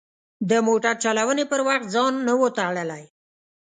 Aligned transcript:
د 0.49 0.51
موټر 0.67 0.93
چلونې 1.03 1.45
پر 1.51 1.59
وخت 1.67 1.85
ځان 1.95 2.13
نه 2.27 2.33
و 2.39 2.41
تړلی. 2.57 3.03